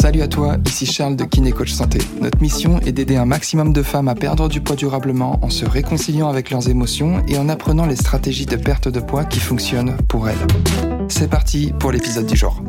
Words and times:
Salut 0.00 0.22
à 0.22 0.28
toi, 0.28 0.56
ici 0.66 0.86
Charles 0.86 1.14
de 1.14 1.24
Kiné 1.24 1.52
Coach 1.52 1.72
Santé. 1.72 1.98
Notre 2.20 2.40
mission 2.40 2.80
est 2.80 2.90
d'aider 2.90 3.16
un 3.16 3.26
maximum 3.26 3.72
de 3.72 3.82
femmes 3.82 4.08
à 4.08 4.14
perdre 4.14 4.48
du 4.48 4.60
poids 4.60 4.74
durablement 4.74 5.38
en 5.42 5.50
se 5.50 5.64
réconciliant 5.64 6.28
avec 6.28 6.50
leurs 6.50 6.68
émotions 6.68 7.22
et 7.28 7.36
en 7.38 7.48
apprenant 7.48 7.86
les 7.86 7.96
stratégies 7.96 8.46
de 8.46 8.56
perte 8.56 8.88
de 8.88 8.98
poids 8.98 9.24
qui 9.24 9.40
fonctionnent 9.40 9.96
pour 10.08 10.28
elles. 10.28 10.38
C'est 11.08 11.28
parti 11.28 11.72
pour 11.78 11.92
l'épisode 11.92 12.26
du 12.26 12.34
jour. 12.34 12.62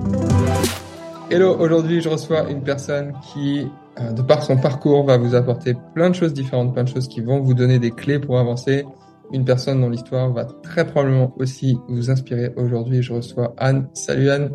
Hello, 1.30 1.58
aujourd'hui 1.58 2.02
je 2.02 2.10
reçois 2.10 2.50
une 2.50 2.62
personne 2.64 3.14
qui, 3.34 3.66
euh, 4.00 4.12
de 4.12 4.22
par 4.22 4.44
son 4.44 4.58
parcours, 4.58 5.06
va 5.06 5.18
vous 5.18 5.34
apporter 5.34 5.74
plein 5.96 6.10
de 6.10 6.16
choses 6.16 6.34
différentes, 6.34 6.74
plein 6.74 6.84
de 6.84 6.90
choses 6.90 7.08
qui 7.08 7.22
vont 7.22 7.40
vous 7.40 7.54
donner 7.54 7.80
des 7.80 7.92
clés 7.92 8.20
pour 8.20 8.40
avancer. 8.40 8.86
Une 9.32 9.46
personne 9.46 9.80
dont 9.80 9.90
l'histoire 9.90 10.32
va 10.34 10.44
très 10.44 10.86
probablement 10.86 11.34
aussi 11.40 11.78
vous 11.88 12.12
inspirer. 12.12 12.52
Aujourd'hui, 12.58 13.02
je 13.02 13.14
reçois 13.14 13.56
Anne. 13.58 13.88
Salut 13.94 14.30
Anne. 14.30 14.52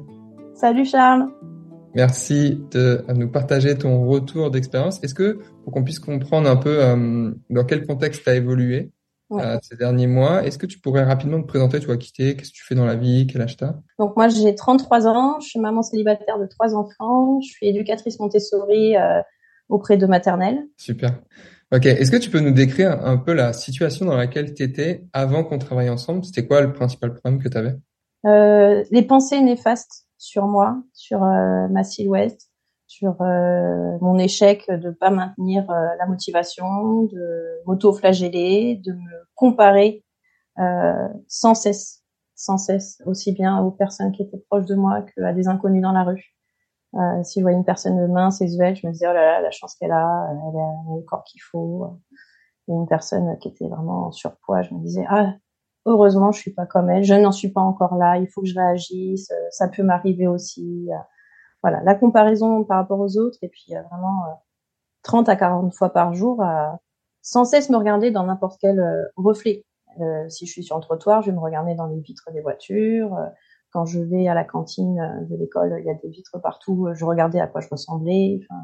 Salut 0.56 0.86
Charles. 0.86 1.28
Merci 1.94 2.58
de 2.70 3.04
nous 3.14 3.30
partager 3.30 3.76
ton 3.76 4.06
retour 4.06 4.50
d'expérience. 4.50 5.04
Est-ce 5.04 5.12
que, 5.12 5.38
pour 5.62 5.72
qu'on 5.74 5.84
puisse 5.84 5.98
comprendre 5.98 6.48
un 6.48 6.56
peu 6.56 6.82
euh, 6.82 7.30
dans 7.50 7.64
quel 7.64 7.86
contexte 7.86 8.22
tu 8.24 8.30
as 8.30 8.36
évolué 8.36 8.90
euh, 9.32 9.58
ces 9.60 9.76
derniers 9.76 10.06
mois, 10.06 10.44
est-ce 10.44 10.56
que 10.56 10.64
tu 10.64 10.78
pourrais 10.78 11.02
rapidement 11.02 11.42
te 11.42 11.46
présenter, 11.46 11.78
tu 11.78 11.86
vois, 11.86 11.98
qui 11.98 12.10
t'es, 12.10 12.36
qu'est-ce 12.36 12.52
que 12.52 12.56
tu 12.56 12.64
fais 12.64 12.74
dans 12.74 12.86
la 12.86 12.94
vie, 12.94 13.26
quel 13.26 13.42
âge 13.42 13.58
t'as? 13.58 13.74
Donc 13.98 14.16
moi, 14.16 14.28
j'ai 14.28 14.54
33 14.54 15.06
ans, 15.06 15.40
je 15.40 15.48
suis 15.48 15.60
maman 15.60 15.82
célibataire 15.82 16.38
de 16.38 16.46
trois 16.46 16.74
enfants, 16.74 17.38
je 17.42 17.48
suis 17.48 17.68
éducatrice 17.68 18.18
Montessori 18.18 18.96
euh, 18.96 19.20
auprès 19.68 19.98
de 19.98 20.06
maternelle. 20.06 20.64
Super. 20.78 21.20
Ok, 21.74 21.84
est-ce 21.84 22.10
que 22.10 22.16
tu 22.16 22.30
peux 22.30 22.40
nous 22.40 22.52
décrire 22.52 23.04
un 23.04 23.18
peu 23.18 23.34
la 23.34 23.52
situation 23.52 24.06
dans 24.06 24.16
laquelle 24.16 24.54
tu 24.54 24.62
étais 24.62 25.04
avant 25.12 25.44
qu'on 25.44 25.58
travaille 25.58 25.90
ensemble? 25.90 26.24
C'était 26.24 26.46
quoi 26.46 26.62
le 26.62 26.72
principal 26.72 27.12
problème 27.12 27.42
que 27.42 27.48
tu 27.50 27.58
avais 27.58 27.74
Les 28.90 29.02
pensées 29.02 29.42
néfastes 29.42 30.05
sur 30.18 30.46
moi, 30.46 30.82
sur 30.92 31.22
euh, 31.22 31.68
ma 31.68 31.84
silhouette, 31.84 32.40
sur 32.86 33.20
euh, 33.20 33.98
mon 34.00 34.18
échec 34.18 34.70
de 34.70 34.90
pas 34.90 35.10
maintenir 35.10 35.68
euh, 35.70 35.88
la 35.98 36.06
motivation, 36.06 37.04
de 37.04 37.62
m'auto-flageller, 37.66 38.80
de 38.84 38.92
me 38.92 39.26
comparer 39.34 40.02
sans 41.28 41.54
cesse, 41.54 42.02
sans 42.34 42.56
cesse, 42.56 43.02
aussi 43.04 43.32
bien 43.32 43.60
aux 43.60 43.70
personnes 43.70 44.10
qui 44.12 44.22
étaient 44.22 44.42
proches 44.48 44.64
de 44.64 44.74
moi 44.74 45.02
qu'à 45.02 45.34
des 45.34 45.48
inconnus 45.48 45.82
dans 45.82 45.92
la 45.92 46.02
rue. 46.02 46.34
Euh, 46.94 47.22
si 47.24 47.40
je 47.40 47.44
voyais 47.44 47.58
une 47.58 47.64
personne 47.64 48.10
mince 48.10 48.40
et 48.40 48.48
svelte, 48.48 48.78
je 48.78 48.86
me 48.86 48.92
disais 48.92 49.06
oh 49.08 49.12
là 49.12 49.22
là, 49.22 49.40
la 49.42 49.50
chance 49.50 49.74
qu'elle 49.74 49.92
a, 49.92 50.28
elle 50.30 50.58
a 50.58 50.96
le 50.96 51.02
corps 51.02 51.24
qu'il 51.24 51.42
faut. 51.42 52.00
Et 52.68 52.72
une 52.72 52.86
personne 52.86 53.36
qui 53.38 53.48
était 53.48 53.68
vraiment 53.68 54.06
en 54.06 54.12
surpoids, 54.12 54.62
je 54.62 54.74
me 54.74 54.80
disais 54.80 55.04
ah 55.08 55.34
heureusement, 55.86 56.32
je 56.32 56.40
suis 56.40 56.52
pas 56.52 56.66
comme 56.66 56.90
elle, 56.90 57.04
je 57.04 57.14
n'en 57.14 57.32
suis 57.32 57.50
pas 57.50 57.60
encore 57.60 57.96
là, 57.96 58.18
il 58.18 58.28
faut 58.28 58.42
que 58.42 58.48
je 58.48 58.58
réagisse, 58.58 59.30
euh, 59.30 59.48
ça 59.50 59.68
peut 59.68 59.82
m'arriver 59.82 60.26
aussi. 60.26 60.88
Euh. 60.92 60.96
Voilà, 61.62 61.82
la 61.84 61.94
comparaison 61.94 62.64
par 62.64 62.78
rapport 62.78 63.00
aux 63.00 63.16
autres 63.18 63.38
et 63.42 63.48
puis 63.48 63.74
euh, 63.74 63.82
vraiment 63.90 64.22
30 65.02 65.28
à 65.28 65.36
40 65.36 65.74
fois 65.74 65.90
par 65.92 66.14
jour, 66.14 66.44
sans 67.22 67.44
cesse 67.44 67.70
me 67.70 67.76
regarder 67.76 68.10
dans 68.10 68.24
n'importe 68.24 68.58
quel 68.60 68.80
reflet. 69.16 69.64
si 70.28 70.46
je 70.46 70.52
suis 70.52 70.64
sur 70.64 70.76
le 70.76 70.82
trottoir, 70.82 71.22
je 71.22 71.30
vais 71.30 71.36
me 71.36 71.40
regarder 71.40 71.74
dans 71.74 71.86
les 71.86 72.00
vitres 72.00 72.30
des 72.32 72.40
voitures. 72.40 73.16
quand 73.72 73.86
je 73.86 74.00
vais 74.00 74.28
à 74.28 74.34
la 74.34 74.44
cantine 74.44 75.26
de 75.28 75.36
l'école, 75.36 75.76
il 75.78 75.86
y 75.86 75.90
a 75.90 75.94
des 75.94 76.08
vitres 76.08 76.40
partout. 76.40 76.88
Je 76.92 77.04
regardais 77.04 77.40
à 77.40 77.46
quoi 77.46 77.60
je 77.60 77.68
ressemblais, 77.68 78.40
enfin, 78.42 78.62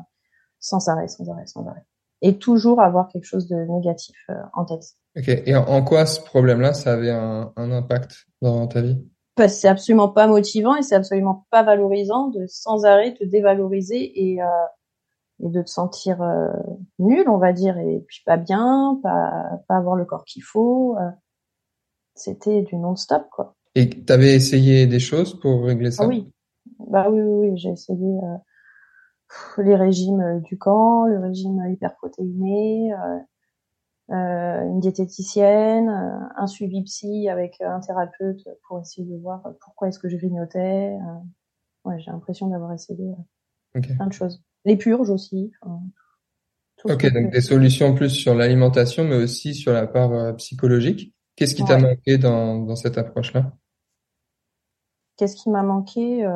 sans 0.60 0.88
arrêt, 0.88 1.08
sans 1.08 1.28
arrêt, 1.30 1.46
sans 1.46 1.66
arrêt. 1.66 1.86
Et 2.22 2.38
toujours 2.38 2.80
avoir 2.80 3.08
quelque 3.08 3.24
chose 3.24 3.48
de 3.48 3.56
négatif 3.56 4.16
en 4.54 4.64
tête. 4.64 4.84
Ok. 5.16 5.28
Et 5.28 5.54
en, 5.54 5.84
quoi 5.84 6.06
ce 6.06 6.20
problème-là, 6.20 6.72
ça 6.72 6.94
avait 6.94 7.10
un, 7.10 7.52
un, 7.56 7.72
impact 7.72 8.26
dans 8.40 8.66
ta 8.68 8.80
vie? 8.80 8.96
Parce 9.34 9.54
que 9.54 9.60
c'est 9.60 9.68
absolument 9.68 10.08
pas 10.08 10.26
motivant 10.26 10.76
et 10.76 10.82
c'est 10.82 10.94
absolument 10.94 11.46
pas 11.50 11.62
valorisant 11.62 12.28
de 12.28 12.46
sans 12.48 12.84
arrêt 12.84 13.14
te 13.14 13.24
dévaloriser 13.24 14.12
et, 14.14 14.42
euh, 14.42 14.46
et 15.42 15.48
de 15.48 15.62
te 15.62 15.70
sentir 15.70 16.20
euh, 16.22 16.48
nul, 16.98 17.28
on 17.28 17.38
va 17.38 17.52
dire, 17.52 17.78
et 17.78 18.04
puis 18.06 18.22
pas 18.26 18.36
bien, 18.36 19.00
pas, 19.02 19.60
pas 19.68 19.76
avoir 19.76 19.96
le 19.96 20.04
corps 20.04 20.24
qu'il 20.24 20.42
faut. 20.42 20.96
Euh. 20.98 21.10
C'était 22.14 22.62
du 22.62 22.76
non-stop, 22.76 23.26
quoi. 23.30 23.56
Et 23.74 23.88
tu 23.88 24.12
avais 24.12 24.34
essayé 24.34 24.86
des 24.86 25.00
choses 25.00 25.38
pour 25.40 25.64
régler 25.64 25.90
ça? 25.90 26.04
Ah 26.04 26.06
Oui. 26.06 26.30
Bah 26.78 27.08
oui, 27.10 27.22
oui, 27.22 27.48
oui. 27.48 27.56
j'ai 27.56 27.70
essayé 27.70 28.18
euh, 28.22 28.36
les 29.58 29.76
régimes 29.76 30.40
du 30.44 30.58
camp, 30.58 31.06
le 31.06 31.18
régime 31.18 31.62
hyperprotéiné, 31.68 32.92
euh, 32.92 33.18
euh, 34.10 34.68
une 34.68 34.80
diététicienne, 34.80 35.88
euh, 35.88 36.26
un 36.36 36.46
suivi 36.46 36.82
psy 36.82 37.28
avec 37.30 37.60
un 37.62 37.80
thérapeute 37.80 38.46
pour 38.66 38.80
essayer 38.80 39.06
de 39.06 39.16
voir 39.16 39.42
pourquoi 39.64 39.88
est-ce 39.88 39.98
que 39.98 40.08
je 40.08 40.16
grignotais. 40.16 40.90
Euh. 40.90 41.88
ouais, 41.88 41.98
j'ai 42.00 42.10
l'impression 42.10 42.48
d'avoir 42.48 42.72
essayé 42.72 43.14
plein 43.72 44.06
de 44.06 44.12
choses. 44.12 44.42
Les 44.66 44.76
purges 44.76 45.08
aussi. 45.08 45.52
ok, 46.84 47.12
donc 47.12 47.32
des 47.32 47.40
solutions 47.40 47.94
plus 47.94 48.10
sur 48.10 48.34
l'alimentation, 48.34 49.04
mais 49.04 49.16
aussi 49.16 49.54
sur 49.54 49.72
la 49.72 49.86
part 49.86 50.36
psychologique. 50.36 51.14
Qu'est-ce 51.36 51.54
qui 51.54 51.64
t'a 51.64 51.78
manqué 51.78 52.18
dans, 52.18 52.58
dans 52.58 52.76
cette 52.76 52.98
approche-là? 52.98 53.52
Qu'est-ce 55.16 55.36
qui 55.36 55.48
m'a 55.48 55.62
manqué 55.62 56.28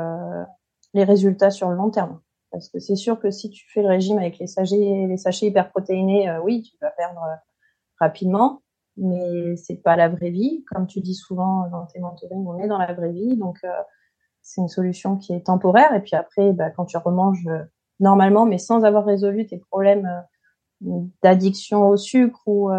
Les 0.95 1.05
résultats 1.05 1.51
sur 1.51 1.69
le 1.69 1.77
long 1.77 1.91
terme. 1.91 2.21
Parce 2.57 2.71
que 2.71 2.79
c'est 2.79 2.97
sûr 2.97 3.21
que 3.21 3.31
si 3.31 3.51
tu 3.51 3.67
fais 3.71 3.83
le 3.83 3.89
régime 3.89 4.17
avec 4.17 4.39
les 4.39 4.47
sachets, 4.47 5.07
les 5.07 5.19
sachets 5.19 5.49
hyperprotéinés, 5.49 6.39
oui, 6.43 6.63
tu 6.63 6.75
vas 6.81 6.91
perdre 6.91 7.21
rapidement, 8.01 8.63
mais 8.97 9.57
c'est 9.57 9.83
pas 9.83 9.95
la 9.97 10.09
vraie 10.09 10.31
vie. 10.31 10.65
Comme 10.71 10.87
tu 10.87 11.01
dis 11.01 11.15
souvent 11.15 11.69
dans 11.69 11.87
tes 11.87 12.01
mentorings, 12.01 12.47
on 12.47 12.59
est 12.59 12.69
dans 12.69 12.79
la 12.79 12.93
vraie 12.95 13.13
vie, 13.13 13.37
donc 13.37 13.59
euh, 13.65 13.69
c'est 14.43 14.61
une 14.61 14.69
solution 14.69 15.17
qui 15.17 15.33
est 15.33 15.47
temporaire. 15.47 15.95
Et 15.95 16.01
puis 16.01 16.17
après, 16.17 16.53
bah, 16.53 16.71
quand 16.71 16.87
tu 16.87 16.97
remanges 16.97 17.47
euh, 17.47 17.63
normalement, 18.01 18.47
mais 18.47 18.59
sans 18.59 18.85
avoir 18.85 19.05
résolu 19.05 19.47
tes 19.47 19.59
problèmes 19.59 20.07
euh, 20.83 21.01
d'addiction 21.23 21.89
au 21.89 21.97
sucre 21.97 22.43
ou 22.47 22.71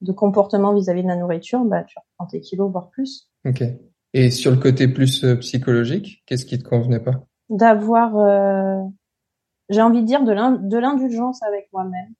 de 0.00 0.12
comportement 0.12 0.74
vis-à-vis 0.74 1.02
de 1.02 1.08
la 1.08 1.16
nourriture, 1.16 1.64
bah, 1.64 1.84
tu 1.84 1.98
reprends 1.98 2.30
tes 2.30 2.40
kilos, 2.40 2.70
voire 2.70 2.88
plus. 2.90 3.30
Ok. 3.46 3.62
Et 4.12 4.30
sur 4.30 4.50
le 4.50 4.56
côté 4.56 4.88
plus 4.88 5.24
psychologique, 5.40 6.22
qu'est-ce 6.26 6.46
qui 6.46 6.58
te 6.58 6.68
convenait 6.68 7.00
pas? 7.00 7.22
D'avoir, 7.50 8.14
j'ai 9.68 9.82
envie 9.82 10.00
de 10.00 10.06
dire, 10.06 10.24
de 10.24 10.78
l'indulgence 10.78 11.42
avec 11.42 11.68
moi-même 11.72 12.14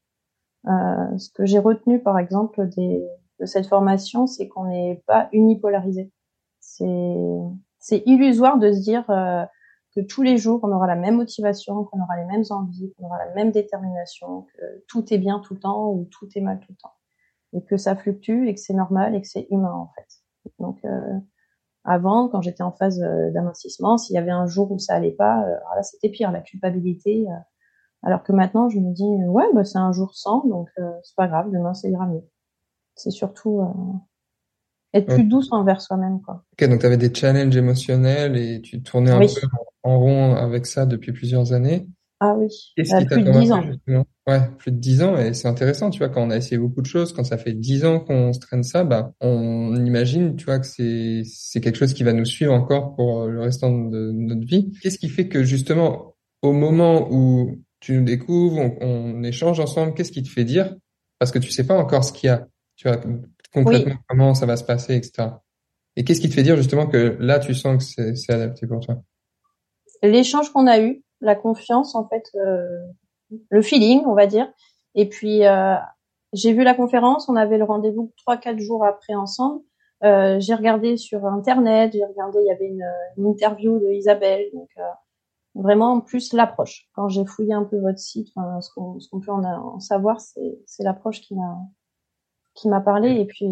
euh, 0.68 1.18
ce 1.18 1.30
que 1.30 1.46
j'ai 1.46 1.58
retenu, 1.58 2.02
par 2.02 2.18
exemple, 2.18 2.68
de 2.68 3.46
cette 3.46 3.66
formation, 3.66 4.26
c'est 4.26 4.48
qu'on 4.48 4.66
n'est 4.66 5.02
pas 5.06 5.28
unipolarisé. 5.32 6.12
C'est, 6.60 8.02
illusoire 8.06 8.58
de 8.58 8.72
se 8.72 8.80
dire 8.80 9.08
euh, 9.10 9.44
que 9.96 10.00
tous 10.00 10.22
les 10.22 10.36
jours, 10.36 10.60
on 10.62 10.70
aura 10.70 10.86
la 10.86 10.96
même 10.96 11.16
motivation, 11.16 11.84
qu'on 11.84 12.02
aura 12.02 12.16
les 12.16 12.26
mêmes 12.26 12.44
envies, 12.50 12.92
qu'on 12.94 13.06
aura 13.06 13.24
la 13.24 13.32
même 13.34 13.50
détermination, 13.50 14.42
que 14.54 14.84
tout 14.86 15.12
est 15.12 15.18
bien 15.18 15.40
tout 15.40 15.54
le 15.54 15.60
temps 15.60 15.90
ou 15.90 16.04
tout 16.10 16.28
est 16.34 16.40
mal 16.40 16.60
tout 16.60 16.72
le 16.72 16.76
temps. 16.76 16.92
Et 17.52 17.64
que 17.64 17.76
ça 17.76 17.96
fluctue 17.96 18.46
et 18.46 18.54
que 18.54 18.60
c'est 18.60 18.74
normal 18.74 19.14
et 19.14 19.22
que 19.22 19.26
c'est 19.26 19.46
humain, 19.50 19.72
en 19.72 19.90
fait. 19.96 20.52
Donc, 20.58 20.84
avant, 21.90 22.28
quand 22.28 22.40
j'étais 22.40 22.62
en 22.62 22.70
phase 22.70 23.02
euh, 23.02 23.30
d'amincissement, 23.32 23.98
s'il 23.98 24.14
y 24.14 24.18
avait 24.18 24.30
un 24.30 24.46
jour 24.46 24.70
où 24.70 24.78
ça 24.78 24.94
allait 24.94 25.10
pas, 25.10 25.42
euh, 25.42 25.56
là, 25.74 25.82
c'était 25.82 26.08
pire, 26.08 26.30
la 26.30 26.40
culpabilité. 26.40 27.26
Euh, 27.28 27.34
alors 28.02 28.22
que 28.22 28.32
maintenant, 28.32 28.68
je 28.68 28.78
me 28.78 28.92
dis, 28.92 29.04
ouais, 29.26 29.44
bah, 29.54 29.64
c'est 29.64 29.78
un 29.78 29.92
jour 29.92 30.14
sans, 30.14 30.46
donc 30.46 30.68
euh, 30.78 30.90
c'est 31.02 31.16
pas 31.16 31.26
grave, 31.26 31.50
demain 31.50 31.74
ça 31.74 31.88
ira 31.88 32.06
mieux. 32.06 32.22
C'est 32.94 33.10
surtout 33.10 33.60
euh, 33.60 34.98
être 34.98 35.12
plus 35.12 35.24
douce 35.24 35.48
envers 35.50 35.80
soi-même. 35.80 36.20
Quoi. 36.22 36.44
Ok, 36.52 36.68
donc 36.68 36.80
tu 36.80 36.86
avais 36.86 36.96
des 36.96 37.12
challenges 37.12 37.56
émotionnels 37.56 38.36
et 38.36 38.60
tu 38.60 38.82
tournais 38.82 39.10
un 39.10 39.18
peu 39.18 39.26
en 39.82 39.98
rond 39.98 40.34
avec 40.34 40.66
ça 40.66 40.86
depuis 40.86 41.12
plusieurs 41.12 41.52
années. 41.52 41.88
Ah 42.20 42.34
oui, 42.36 42.48
Qu'est-ce 42.76 42.94
qui 42.98 43.06
plus 43.06 43.22
de 43.22 43.30
10 43.32 43.52
ans. 43.52 43.62
Justement 43.62 44.04
ouais, 44.28 44.40
plus 44.58 44.72
de 44.72 44.76
10 44.76 45.02
ans 45.02 45.16
et 45.16 45.32
c'est 45.32 45.48
intéressant, 45.48 45.88
tu 45.88 45.98
vois, 45.98 46.10
quand 46.10 46.22
on 46.22 46.30
a 46.30 46.36
essayé 46.36 46.58
beaucoup 46.58 46.82
de 46.82 46.86
choses, 46.86 47.14
quand 47.14 47.24
ça 47.24 47.38
fait 47.38 47.54
10 47.54 47.86
ans 47.86 48.00
qu'on 48.00 48.32
se 48.34 48.40
traîne 48.40 48.62
ça, 48.62 48.84
bah, 48.84 49.14
on 49.20 49.74
imagine, 49.74 50.36
tu 50.36 50.44
vois, 50.44 50.58
que 50.58 50.66
c'est, 50.66 51.22
c'est 51.24 51.60
quelque 51.60 51.78
chose 51.78 51.94
qui 51.94 52.04
va 52.04 52.12
nous 52.12 52.26
suivre 52.26 52.52
encore 52.52 52.94
pour 52.94 53.26
le 53.26 53.40
restant 53.40 53.70
de 53.70 54.12
notre 54.12 54.46
vie. 54.46 54.70
Qu'est-ce 54.82 54.98
qui 54.98 55.08
fait 55.08 55.28
que 55.28 55.42
justement, 55.42 56.14
au 56.42 56.52
moment 56.52 57.08
où 57.10 57.62
tu 57.80 57.94
nous 57.94 58.04
découvres, 58.04 58.58
on, 58.58 58.76
on 58.80 59.22
échange 59.22 59.58
ensemble. 59.58 59.94
Qu'est-ce 59.94 60.12
qui 60.12 60.22
te 60.22 60.28
fait 60.28 60.44
dire? 60.44 60.76
Parce 61.18 61.32
que 61.32 61.38
tu 61.38 61.50
sais 61.50 61.66
pas 61.66 61.76
encore 61.76 62.04
ce 62.04 62.12
qu'il 62.12 62.28
y 62.28 62.30
a, 62.30 62.46
tu 62.76 62.88
vois, 62.88 63.00
concrètement 63.52 63.96
comment 64.08 64.34
ça 64.34 64.46
va 64.46 64.56
se 64.56 64.64
passer, 64.64 64.94
etc. 64.94 65.28
Et 65.96 66.04
qu'est-ce 66.04 66.20
qui 66.20 66.28
te 66.28 66.34
fait 66.34 66.42
dire 66.42 66.56
justement 66.56 66.86
que 66.86 67.16
là, 67.18 67.40
tu 67.40 67.54
sens 67.54 67.94
que 67.94 68.14
c'est 68.14 68.32
adapté 68.32 68.66
pour 68.66 68.80
toi? 68.80 69.02
L'échange 70.02 70.50
qu'on 70.52 70.66
a 70.66 70.80
eu, 70.80 71.02
la 71.20 71.34
confiance, 71.34 71.94
en 71.94 72.06
fait, 72.08 72.30
euh, 72.34 72.80
le 73.50 73.62
feeling, 73.62 74.02
on 74.06 74.14
va 74.14 74.26
dire. 74.26 74.50
Et 74.94 75.08
puis, 75.08 75.46
euh, 75.46 75.76
j'ai 76.32 76.52
vu 76.52 76.64
la 76.64 76.74
conférence, 76.74 77.28
on 77.28 77.36
avait 77.36 77.58
le 77.58 77.64
rendez-vous 77.64 78.12
trois, 78.16 78.36
quatre 78.36 78.58
jours 78.58 78.84
après 78.84 79.14
ensemble. 79.14 79.62
Euh, 80.02 80.40
j'ai 80.40 80.54
regardé 80.54 80.96
sur 80.96 81.26
Internet, 81.26 81.92
j'ai 81.92 82.04
regardé, 82.04 82.38
il 82.40 82.46
y 82.46 82.50
avait 82.50 82.68
une, 82.68 82.90
une 83.18 83.26
interview 83.26 83.78
de 83.78 83.90
Isabelle, 83.90 84.46
donc 84.54 84.70
euh, 84.78 84.82
vraiment 85.54 85.92
en 85.92 86.00
plus 86.00 86.32
l'approche. 86.32 86.88
Quand 86.94 87.08
j'ai 87.08 87.26
fouillé 87.26 87.52
un 87.52 87.64
peu 87.64 87.78
votre 87.78 87.98
site, 87.98 88.28
enfin, 88.34 88.60
ce 88.62 88.70
qu'on 88.72 89.20
peut 89.20 89.30
en, 89.30 89.44
en 89.44 89.78
savoir, 89.78 90.18
c'est 90.20 90.82
l'approche 90.82 91.20
qui 91.20 91.34
m'a 91.34 91.58
qui 92.54 92.68
m'a 92.68 92.80
parlé 92.80 93.12
et 93.12 93.26
puis 93.26 93.46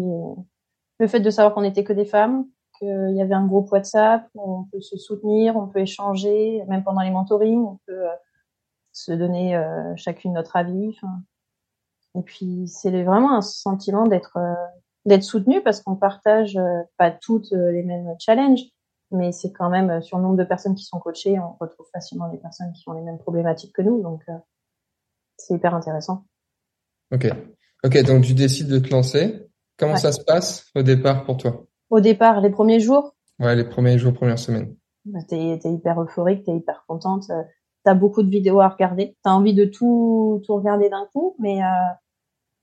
le 0.99 1.07
fait 1.07 1.19
de 1.19 1.29
savoir 1.29 1.53
qu'on 1.53 1.61
n'était 1.61 1.85
que 1.85 1.93
des 1.93 2.05
femmes, 2.05 2.45
qu'il 2.79 3.15
y 3.15 3.21
avait 3.21 3.35
un 3.35 3.45
groupe 3.45 3.71
WhatsApp 3.71 4.27
où 4.33 4.59
on 4.59 4.63
peut 4.63 4.81
se 4.81 4.97
soutenir, 4.97 5.57
on 5.57 5.67
peut 5.67 5.79
échanger, 5.79 6.63
même 6.67 6.83
pendant 6.83 7.01
les 7.01 7.11
mentorings, 7.11 7.63
on 7.63 7.79
peut 7.85 8.07
euh, 8.07 8.15
se 8.91 9.11
donner 9.11 9.55
euh, 9.55 9.95
chacune 9.95 10.33
notre 10.33 10.55
avis. 10.55 10.97
Et 12.15 12.21
puis 12.21 12.67
c'est 12.67 13.03
vraiment 13.03 13.35
un 13.35 13.41
sentiment 13.41 14.07
d'être 14.07 14.37
euh, 14.37 14.53
d'être 15.05 15.23
soutenu 15.23 15.61
parce 15.61 15.81
qu'on 15.81 15.95
partage 15.95 16.59
pas 16.97 17.09
toutes 17.09 17.51
les 17.51 17.83
mêmes 17.83 18.15
challenges, 18.19 18.61
mais 19.11 19.31
c'est 19.31 19.51
quand 19.51 19.69
même 19.69 20.01
sur 20.01 20.17
le 20.17 20.23
nombre 20.23 20.35
de 20.35 20.43
personnes 20.43 20.75
qui 20.75 20.83
sont 20.83 20.99
coachées, 20.99 21.39
on 21.39 21.53
retrouve 21.59 21.87
facilement 21.93 22.29
des 22.29 22.37
personnes 22.37 22.73
qui 22.73 22.87
ont 22.89 22.93
les 22.93 23.01
mêmes 23.01 23.17
problématiques 23.17 23.73
que 23.73 23.81
nous, 23.81 24.03
donc 24.03 24.23
c'est 25.37 25.55
hyper 25.55 25.73
intéressant. 25.73 26.25
Ok, 27.11 27.27
ok, 27.83 28.03
donc 28.03 28.25
tu 28.25 28.33
décides 28.33 28.67
de 28.67 28.77
te 28.77 28.91
lancer. 28.91 29.49
Comment 29.77 29.95
ça 29.95 30.11
se 30.11 30.21
passe 30.21 30.69
au 30.75 30.83
départ 30.83 31.23
pour 31.23 31.37
toi? 31.37 31.65
Au 31.89 31.99
départ, 31.99 32.41
les 32.41 32.49
premiers 32.49 32.79
jours? 32.79 33.15
Ouais, 33.39 33.55
les 33.55 33.63
premiers 33.63 33.97
jours, 33.97 34.13
premières 34.13 34.39
semaines. 34.39 34.75
Bah, 35.05 35.19
t'es 35.27 35.59
es 35.63 35.71
hyper 35.71 36.01
euphorique, 36.01 36.43
t'es 36.43 36.55
hyper 36.55 36.83
contente. 36.87 37.29
Euh, 37.29 37.43
t'as 37.83 37.93
beaucoup 37.93 38.23
de 38.23 38.29
vidéos 38.29 38.59
à 38.59 38.69
regarder. 38.69 39.15
T'as 39.23 39.31
envie 39.31 39.53
de 39.53 39.65
tout 39.65 40.41
tout 40.45 40.55
regarder 40.55 40.89
d'un 40.89 41.07
coup, 41.13 41.35
mais 41.39 41.63
euh, 41.63 41.67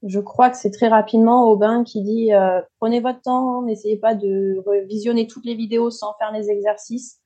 je 0.02 0.20
crois 0.20 0.50
que 0.50 0.56
c'est 0.56 0.70
très 0.70 0.88
rapidement 0.88 1.50
Aubin 1.50 1.82
qui 1.84 2.02
dit 2.02 2.32
euh, 2.32 2.60
prenez 2.78 3.00
votre 3.00 3.22
temps, 3.22 3.62
n'essayez 3.62 3.96
pas 3.96 4.14
de 4.14 4.62
visionner 4.86 5.26
toutes 5.26 5.46
les 5.46 5.54
vidéos 5.54 5.90
sans 5.90 6.14
faire 6.18 6.32
les 6.32 6.50
exercices. 6.50 7.20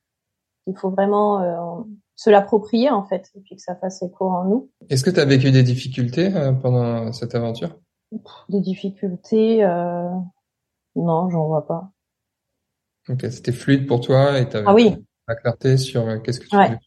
Il 0.66 0.76
faut 0.76 0.90
vraiment 0.90 1.40
euh, 1.40 1.82
se 2.16 2.30
l'approprier 2.30 2.90
en 2.90 3.02
fait, 3.02 3.30
et 3.34 3.40
puis 3.40 3.56
que 3.56 3.62
ça 3.62 3.74
fasse 3.76 4.02
écho 4.02 4.28
en 4.28 4.44
nous. 4.44 4.70
Est-ce 4.88 5.02
que 5.02 5.10
tu 5.10 5.20
as 5.20 5.24
vécu 5.24 5.50
des 5.50 5.62
difficultés 5.62 6.34
euh, 6.34 6.52
pendant 6.52 7.12
cette 7.12 7.34
aventure? 7.34 7.76
Des 8.48 8.60
difficultés, 8.60 9.64
euh, 9.64 10.08
non, 10.96 11.30
j'en 11.30 11.46
vois 11.46 11.66
pas. 11.66 11.90
Ok, 13.08 13.26
c'était 13.30 13.52
fluide 13.52 13.86
pour 13.86 14.00
toi 14.00 14.38
et 14.38 14.48
tu 14.48 14.56
avais 14.56 14.66
ah 14.68 14.74
oui. 14.74 14.96
la 15.26 15.34
clarté 15.34 15.76
sur 15.76 16.06
euh, 16.06 16.18
qu'est-ce 16.18 16.40
que 16.40 16.46
tu 16.46 16.56
ouais. 16.56 16.68
faire. 16.68 16.78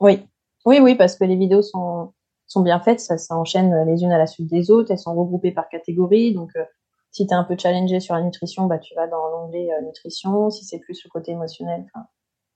Oui, 0.00 0.26
oui, 0.66 0.80
oui, 0.80 0.94
parce 0.94 1.16
que 1.16 1.24
les 1.24 1.36
vidéos 1.36 1.62
sont 1.62 2.12
sont 2.46 2.62
bien 2.62 2.80
faites, 2.80 2.98
ça, 2.98 3.16
ça 3.16 3.36
enchaîne 3.36 3.84
les 3.86 4.02
unes 4.02 4.10
à 4.10 4.18
la 4.18 4.26
suite 4.26 4.50
des 4.50 4.72
autres, 4.72 4.90
elles 4.90 4.98
sont 4.98 5.14
regroupées 5.14 5.52
par 5.52 5.68
catégorie, 5.68 6.34
donc 6.34 6.50
euh, 6.56 6.64
si 7.12 7.24
tu 7.26 7.32
es 7.32 7.36
un 7.36 7.44
peu 7.44 7.56
challengé 7.56 8.00
sur 8.00 8.14
la 8.14 8.22
nutrition, 8.22 8.66
bah 8.66 8.78
tu 8.78 8.94
vas 8.94 9.06
dans 9.06 9.28
l'onglet 9.28 9.68
euh, 9.72 9.84
nutrition. 9.84 10.50
Si 10.50 10.64
c'est 10.64 10.78
plus 10.78 11.02
le 11.04 11.10
côté 11.10 11.32
émotionnel, 11.32 11.86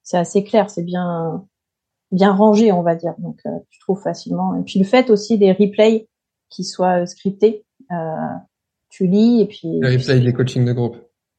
c'est 0.03 0.19
assez 0.19 0.45
clair, 0.45 0.71
c'est 0.71 0.83
bien 0.83 1.47
bien 2.11 2.33
rangé, 2.33 2.73
on 2.73 2.83
va 2.83 2.95
dire. 2.95 3.15
Donc 3.19 3.41
tu 3.71 3.79
trouves 3.81 4.01
facilement. 4.01 4.55
Et 4.57 4.63
puis 4.63 4.79
le 4.79 4.85
fait 4.85 5.11
aussi 5.11 5.39
des 5.39 5.53
replays 5.53 6.09
qui 6.51 6.65
soient 6.65 7.07
scriptés, 7.07 7.65
euh, 7.91 8.27
tu 8.95 9.07
lis 9.09 9.41
et 9.41 9.47
puis. 9.47 9.81
Le 9.81 9.89
replay 9.89 10.21
des 10.21 10.33
coachings 10.33 10.65
de 10.65 10.73
groupe. 10.73 10.97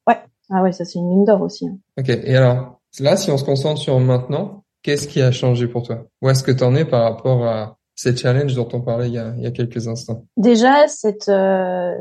Ouais. 0.07 0.17
Ah 0.49 0.61
ouais, 0.61 0.73
ça 0.73 0.83
c'est 0.83 0.99
une 0.99 1.07
mine 1.07 1.25
d'or 1.25 1.41
aussi. 1.41 1.67
Hein. 1.67 1.77
Ok. 1.97 2.09
Et 2.09 2.35
alors, 2.35 2.81
là, 2.99 3.15
si 3.15 3.31
on 3.31 3.37
se 3.37 3.45
concentre 3.45 3.79
sur 3.79 3.97
maintenant, 3.99 4.65
qu'est-ce 4.83 5.07
qui 5.07 5.21
a 5.21 5.31
changé 5.31 5.67
pour 5.67 5.83
toi? 5.83 6.05
Où 6.21 6.29
est-ce 6.29 6.43
que 6.43 6.51
tu 6.51 6.63
en 6.63 6.75
es 6.75 6.83
par 6.83 7.03
rapport 7.03 7.45
à 7.45 7.77
ces 7.95 8.15
challenges 8.15 8.55
dont 8.55 8.67
on 8.73 8.81
parlait 8.81 9.07
il 9.07 9.13
y 9.13 9.19
a, 9.19 9.33
il 9.37 9.43
y 9.43 9.47
a 9.47 9.51
quelques 9.51 9.87
instants? 9.87 10.25
Déjà, 10.35 10.87
cette 10.87 11.29
euh, 11.29 11.95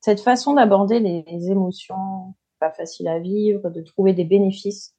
cette 0.00 0.20
façon 0.20 0.54
d'aborder 0.54 0.98
les, 0.98 1.24
les, 1.30 1.50
émotions, 1.50 2.34
pas 2.58 2.70
facile 2.70 3.06
à 3.08 3.18
vivre, 3.18 3.68
de 3.68 3.82
trouver 3.82 4.14
des 4.14 4.24
bénéfices, 4.24 4.94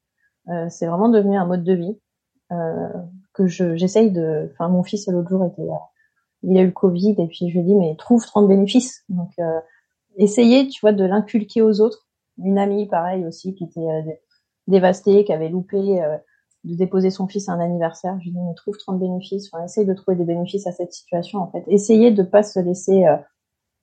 euh, 0.49 0.67
c'est 0.69 0.85
vraiment 0.85 1.09
devenu 1.09 1.37
un 1.37 1.45
mode 1.45 1.63
de 1.63 1.73
vie 1.73 1.99
euh, 2.51 2.89
que 3.33 3.47
je 3.47 3.75
j'essaye 3.77 4.11
de. 4.11 4.51
Enfin, 4.53 4.69
mon 4.69 4.83
fils 4.83 5.07
l'autre 5.07 5.29
jour 5.29 5.43
était 5.43 5.63
il 6.43 6.57
a 6.57 6.63
eu 6.63 6.71
Covid 6.71 7.15
et 7.17 7.27
puis 7.27 7.49
je 7.49 7.53
lui 7.53 7.59
ai 7.59 7.63
dit 7.63 7.75
mais 7.75 7.95
trouve 7.97 8.25
30 8.25 8.47
bénéfices. 8.47 9.03
Donc 9.09 9.29
euh, 9.39 9.59
essayer, 10.17 10.67
tu 10.67 10.81
vois, 10.81 10.93
de 10.93 11.03
l'inculquer 11.03 11.61
aux 11.61 11.81
autres. 11.81 12.07
Une 12.43 12.57
amie, 12.57 12.87
pareil 12.87 13.25
aussi, 13.25 13.53
qui 13.53 13.65
était 13.65 13.79
euh, 13.79 14.01
dévastée, 14.67 15.23
qui 15.25 15.33
avait 15.33 15.49
loupé 15.49 16.01
euh, 16.01 16.17
de 16.63 16.75
déposer 16.75 17.09
son 17.09 17.27
fils 17.27 17.49
à 17.49 17.53
un 17.53 17.59
anniversaire. 17.59 18.17
Je 18.19 18.25
lui 18.25 18.29
ai 18.31 18.33
dit 18.33 18.39
mais 18.39 18.55
trouve 18.55 18.77
30 18.77 18.99
bénéfices. 18.99 19.49
Enfin, 19.51 19.63
essaye 19.63 19.85
de 19.85 19.93
trouver 19.93 20.17
des 20.17 20.25
bénéfices 20.25 20.65
à 20.67 20.71
cette 20.71 20.93
situation 20.93 21.39
en 21.39 21.51
fait. 21.51 21.63
Essayer 21.67 22.11
de 22.11 22.23
pas 22.23 22.43
se 22.43 22.59
laisser 22.59 23.05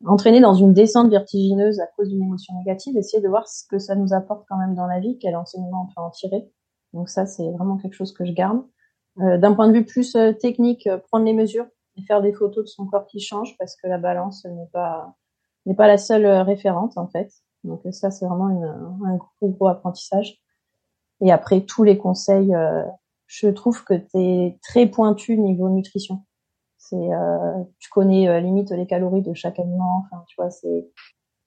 entraîner 0.04 0.40
dans 0.40 0.54
une 0.54 0.72
descente 0.72 1.10
vertigineuse 1.10 1.80
à 1.80 1.86
cause 1.96 2.08
d'une 2.08 2.22
émotion 2.22 2.54
négative. 2.58 2.96
Essayer 2.96 3.22
de 3.22 3.28
voir 3.28 3.48
ce 3.48 3.64
que 3.68 3.78
ça 3.78 3.94
nous 3.94 4.12
apporte 4.12 4.44
quand 4.48 4.56
même 4.56 4.74
dans 4.74 4.86
la 4.86 5.00
vie, 5.00 5.18
quel 5.18 5.36
enseignement 5.36 5.88
on 5.88 5.94
peut 5.94 6.00
en 6.00 6.10
tirer. 6.10 6.50
Donc 6.92 7.08
ça, 7.08 7.26
c'est 7.26 7.48
vraiment 7.50 7.76
quelque 7.76 7.94
chose 7.94 8.12
que 8.12 8.24
je 8.24 8.32
garde. 8.32 8.62
D'un 9.16 9.52
point 9.52 9.66
de 9.66 9.72
vue 9.72 9.84
plus 9.84 10.16
technique, 10.40 10.88
prendre 11.10 11.24
les 11.24 11.32
mesures, 11.32 11.66
faire 12.02 12.22
des 12.22 12.32
photos 12.32 12.64
de 12.64 12.68
son 12.68 12.86
corps 12.86 13.06
qui 13.06 13.20
change 13.20 13.56
parce 13.58 13.76
que 13.76 13.86
la 13.86 13.98
balance 13.98 14.44
n'est 14.44 14.68
pas 14.72 15.14
n'est 15.66 15.74
pas 15.74 15.86
la 15.86 15.98
seule 15.98 16.26
euh, 16.26 16.42
référente 16.42 16.96
en 16.96 17.08
fait. 17.08 17.30
Donc 17.64 17.84
euh, 17.86 17.92
ça 17.92 18.10
c'est 18.10 18.26
vraiment 18.26 18.48
une, 18.48 18.64
un 19.06 19.16
gros 19.16 19.48
gros 19.50 19.68
apprentissage. 19.68 20.40
Et 21.20 21.32
après 21.32 21.62
tous 21.62 21.82
les 21.82 21.98
conseils, 21.98 22.54
euh, 22.54 22.84
je 23.26 23.48
trouve 23.48 23.84
que 23.84 23.94
tu 23.94 24.18
es 24.18 24.58
très 24.62 24.86
pointu 24.86 25.36
niveau 25.36 25.68
nutrition. 25.68 26.24
C'est 26.78 26.96
euh, 26.96 27.62
tu 27.78 27.90
connais 27.90 28.28
euh, 28.28 28.40
limite 28.40 28.70
les 28.70 28.86
calories 28.86 29.22
de 29.22 29.34
chaque 29.34 29.58
aliment. 29.58 30.04
Enfin 30.04 30.24
tu 30.28 30.36
vois 30.38 30.50
c'est 30.50 30.90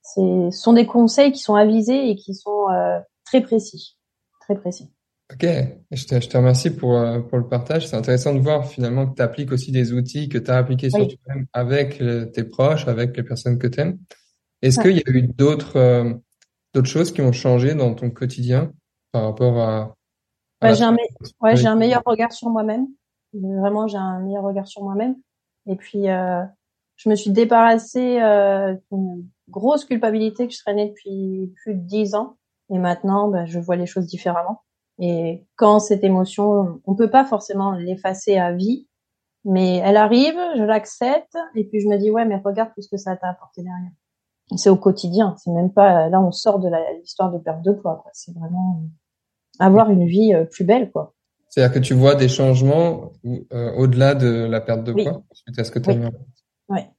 c'est 0.01 0.51
sont 0.51 0.74
des 0.74 0.86
conseils 0.86 1.31
qui 1.31 1.39
sont 1.39 1.56
avisés 1.56 2.09
et 2.09 2.15
qui 2.15 2.33
sont 2.33 2.65
très 3.25 3.42
précis, 3.42 3.98
très 4.42 4.56
précis. 4.56 4.92
Ok, 5.33 5.45
je 5.92 6.06
te, 6.06 6.19
je 6.19 6.28
te 6.28 6.36
remercie 6.38 6.72
pour, 6.72 6.98
euh, 6.98 7.19
pour 7.22 7.38
le 7.38 7.48
partage. 7.48 7.88
C'est 7.88 7.95
intéressant 7.95 8.33
de 8.33 8.39
voir 8.39 8.68
finalement 8.68 9.07
que 9.07 9.16
tu 9.16 9.22
appliques 9.22 9.51
aussi 9.51 9.72
des 9.72 9.94
outils 9.94 10.28
que 10.28 10.38
tu 10.38 10.51
as 10.51 10.57
appliqués 10.57 10.89
sur 10.89 11.07
toi-même 11.07 11.45
avec 11.54 12.01
euh, 12.01 12.25
tes 12.25 12.44
proches, 12.44 12.88
avec 12.88 13.16
les 13.16 13.24
personnes 13.24 13.57
que 13.57 13.68
tu 13.68 13.80
aimes. 13.80 14.00
Est-ce 14.62 14.80
qu'il 14.80 14.98
y 14.98 15.04
a 15.06 15.12
eu 15.12 15.22
d'autres 15.24 15.78
euh, 15.78 16.13
d'autres 16.74 16.89
choses 16.89 17.12
qui 17.12 17.22
ont 17.22 17.31
changé 17.31 17.75
dans 17.75 17.94
ton 17.94 18.10
quotidien 18.10 18.72
par 19.12 19.24
rapport 19.24 19.60
à... 19.60 19.95
ouais, 20.62 20.75
j'ai 20.75 20.83
un, 20.83 20.95
ouais, 21.42 21.56
j'ai 21.56 21.68
un 21.68 21.75
meilleur 21.75 22.04
regard 22.06 22.31
sur 22.31 22.50
moi-même. 22.50 22.88
Vraiment, 23.34 23.88
j'ai 23.88 23.98
un 23.98 24.19
meilleur 24.19 24.44
regard 24.44 24.68
sur 24.68 24.84
moi-même. 24.84 25.16
Et 25.68 25.75
puis, 25.75 26.10
euh, 26.10 26.44
je 26.98 27.10
me 27.10 27.16
suis 27.16 27.31
débarrassée 27.31 28.22
euh, 28.22 28.75
d'une 28.92 29.27
grosse 29.50 29.86
culpabilité 29.86 30.48
que 30.48 30.54
je 30.54 30.60
traînais 30.60 30.89
depuis 30.89 31.54
plus 31.63 31.75
de 31.75 31.81
dix 31.81 32.16
ans. 32.16 32.38
Et 32.74 32.80
maintenant, 32.80 33.27
bah, 33.27 33.45
je 33.45 33.60
vois 33.60 33.75
les 33.75 33.86
choses 33.86 34.07
différemment. 34.07 34.62
Et 35.03 35.48
quand 35.56 35.80
cette 35.80 36.03
émotion, 36.03 36.80
on 36.86 36.95
peut 36.95 37.09
pas 37.09 37.25
forcément 37.25 37.71
l'effacer 37.71 38.38
à 38.38 38.53
vie, 38.53 38.88
mais 39.44 39.77
elle 39.77 39.98
arrive, 39.98 40.38
je 40.56 40.63
l'accepte, 40.63 41.36
et 41.56 41.63
puis 41.65 41.80
je 41.81 41.88
me 41.88 41.98
dis 41.98 42.12
ouais, 42.12 42.24
mais 42.25 42.38
regarde 42.38 42.69
tout 42.75 42.83
ce 42.83 42.88
que 42.88 42.98
ça 42.98 43.18
t'a 43.18 43.30
apporté 43.30 43.63
derrière. 43.63 43.92
C'est 44.56 44.69
au 44.69 44.75
quotidien, 44.75 45.36
c'est 45.38 45.50
même 45.50 45.74
pas 45.74 46.07
là 46.09 46.21
on 46.21 46.31
sort 46.31 46.59
de 46.59 46.69
l'histoire 47.00 47.31
de 47.31 47.39
perte 47.39 47.63
de 47.63 47.71
poids. 47.71 48.03
C'est 48.13 48.33
vraiment 48.36 48.83
avoir 49.59 49.89
une 49.89 50.06
vie 50.06 50.36
euh, 50.36 50.45
plus 50.45 50.65
belle, 50.65 50.92
quoi. 50.92 51.15
C'est-à-dire 51.50 51.74
que 51.74 51.80
tu 51.80 51.95
vois 51.95 52.15
des 52.15 52.30
changements 52.30 53.12
euh, 53.25 53.74
au-delà 53.75 54.15
de 54.15 54.46
la 54.46 54.62
perte 54.62 54.84
de 54.84 54.93
poids? 54.93 55.24
Suite 55.34 55.60
à 55.60 55.63
ce 55.63 55.72
que 55.72 55.79
tu 55.79 55.89
as 55.89 55.93
oui. 55.96 56.05
Ouais. 56.70 56.89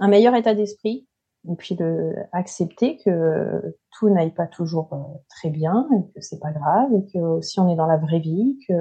Un 0.00 0.08
meilleur 0.08 0.34
état 0.34 0.54
d'esprit, 0.54 1.06
et 1.50 1.56
puis 1.56 1.74
de 1.74 2.14
accepter 2.32 2.98
que 3.04 3.76
tout 3.98 4.08
n'aille 4.08 4.32
pas 4.32 4.46
toujours 4.46 4.88
euh, 4.92 5.18
très 5.28 5.50
bien 5.50 5.86
et 5.92 6.12
que 6.12 6.20
c'est 6.20 6.38
pas 6.38 6.52
grave 6.52 6.88
et 6.94 7.12
que 7.12 7.40
si 7.42 7.60
on 7.60 7.68
est 7.68 7.76
dans 7.76 7.86
la 7.86 7.98
vraie 7.98 8.20
vie 8.20 8.58
que 8.66 8.74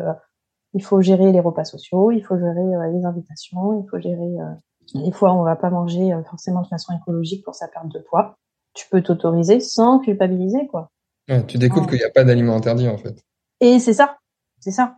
il 0.73 0.83
faut 0.83 1.01
gérer 1.01 1.31
les 1.31 1.39
repas 1.39 1.65
sociaux, 1.65 2.11
il 2.11 2.21
faut 2.21 2.37
gérer 2.37 2.75
euh, 2.75 2.91
les 2.91 3.05
invitations, 3.05 3.83
il 3.83 3.89
faut 3.89 3.99
gérer 3.99 4.39
euh, 4.39 5.01
des 5.03 5.11
fois 5.11 5.33
on 5.33 5.43
va 5.43 5.55
pas 5.55 5.69
manger 5.69 6.11
forcément 6.29 6.61
de 6.61 6.67
façon 6.67 6.93
écologique 6.97 7.43
pour 7.43 7.55
sa 7.55 7.67
perte 7.67 7.89
de 7.89 7.99
poids. 7.99 8.35
Tu 8.73 8.87
peux 8.89 9.01
t'autoriser 9.01 9.59
sans 9.59 9.99
culpabiliser 9.99 10.67
quoi. 10.67 10.89
Ouais, 11.29 11.45
tu 11.45 11.57
découvres 11.57 11.87
qu'il 11.87 11.99
n'y 11.99 12.03
a 12.03 12.09
pas 12.09 12.23
d'aliments 12.23 12.55
interdits 12.55 12.87
en 12.87 12.97
fait. 12.97 13.23
Et 13.59 13.79
c'est 13.79 13.93
ça, 13.93 14.17
c'est 14.59 14.71
ça. 14.71 14.97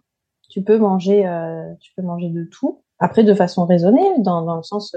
Tu 0.50 0.63
peux 0.63 0.77
manger, 0.77 1.27
euh, 1.27 1.74
tu 1.81 1.91
peux 1.95 2.03
manger 2.03 2.29
de 2.29 2.45
tout. 2.45 2.84
Après 3.00 3.24
de 3.24 3.34
façon 3.34 3.65
raisonnée, 3.65 4.07
dans, 4.19 4.43
dans 4.43 4.55
le 4.55 4.63
sens 4.63 4.95